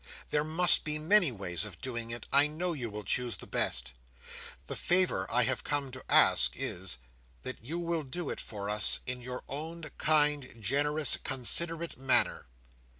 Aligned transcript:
There 0.31 0.43
must 0.43 0.83
be 0.83 0.97
many 0.97 1.31
ways 1.31 1.63
of 1.63 1.79
doing 1.79 2.09
it. 2.09 2.25
I 2.33 2.47
know 2.47 2.73
you 2.73 2.89
will 2.89 3.03
choose 3.03 3.37
the 3.37 3.45
best. 3.45 3.91
The 4.65 4.75
favour 4.75 5.27
I 5.29 5.43
have 5.43 5.63
come 5.63 5.91
to 5.91 6.03
ask 6.09 6.53
is, 6.55 6.97
that 7.43 7.63
you 7.63 7.77
will 7.77 8.01
do 8.03 8.31
it 8.31 8.41
for 8.41 8.67
us 8.67 9.01
in 9.05 9.21
your 9.21 9.43
own 9.47 9.83
kind, 9.99 10.55
generous, 10.59 11.17
considerate 11.23 11.99
manner. 11.99 12.47